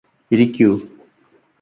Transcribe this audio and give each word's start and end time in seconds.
ഇരിക്കു 0.31 0.69